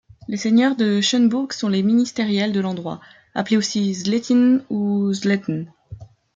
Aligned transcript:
Les 0.27 0.37
seigneurs 0.37 0.75
de 0.75 0.99
Schönburg 0.99 1.53
sont 1.53 1.67
les 1.69 1.83
ministériels 1.83 2.53
de 2.53 2.59
l'endroit, 2.59 2.99
appelé 3.35 3.55
aussi 3.55 3.93
Sletin 3.93 4.61
ou 4.71 5.13
Sleten. 5.13 5.71